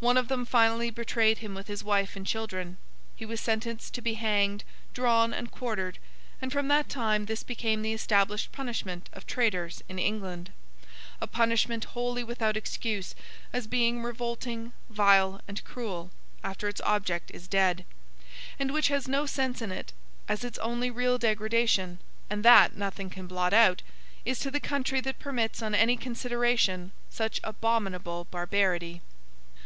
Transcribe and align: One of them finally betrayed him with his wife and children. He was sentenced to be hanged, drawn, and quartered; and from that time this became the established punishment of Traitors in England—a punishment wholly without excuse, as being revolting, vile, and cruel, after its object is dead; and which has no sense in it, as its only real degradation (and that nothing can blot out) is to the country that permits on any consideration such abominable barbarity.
One 0.00 0.18
of 0.18 0.28
them 0.28 0.44
finally 0.44 0.90
betrayed 0.90 1.38
him 1.38 1.54
with 1.54 1.66
his 1.66 1.82
wife 1.82 2.14
and 2.14 2.26
children. 2.26 2.76
He 3.16 3.24
was 3.24 3.40
sentenced 3.40 3.94
to 3.94 4.02
be 4.02 4.12
hanged, 4.20 4.62
drawn, 4.92 5.32
and 5.32 5.50
quartered; 5.50 5.98
and 6.42 6.52
from 6.52 6.68
that 6.68 6.90
time 6.90 7.24
this 7.24 7.42
became 7.42 7.80
the 7.80 7.94
established 7.94 8.52
punishment 8.52 9.08
of 9.14 9.26
Traitors 9.26 9.82
in 9.88 9.98
England—a 9.98 11.26
punishment 11.28 11.84
wholly 11.86 12.22
without 12.22 12.54
excuse, 12.54 13.14
as 13.50 13.66
being 13.66 14.02
revolting, 14.02 14.74
vile, 14.90 15.40
and 15.48 15.64
cruel, 15.64 16.10
after 16.42 16.68
its 16.68 16.82
object 16.82 17.30
is 17.32 17.48
dead; 17.48 17.86
and 18.58 18.74
which 18.74 18.88
has 18.88 19.08
no 19.08 19.24
sense 19.24 19.62
in 19.62 19.72
it, 19.72 19.94
as 20.28 20.44
its 20.44 20.58
only 20.58 20.90
real 20.90 21.16
degradation 21.16 21.98
(and 22.28 22.44
that 22.44 22.76
nothing 22.76 23.08
can 23.08 23.26
blot 23.26 23.54
out) 23.54 23.80
is 24.26 24.38
to 24.40 24.50
the 24.50 24.60
country 24.60 25.00
that 25.00 25.18
permits 25.18 25.62
on 25.62 25.74
any 25.74 25.96
consideration 25.96 26.92
such 27.08 27.40
abominable 27.42 28.26
barbarity. 28.30 29.00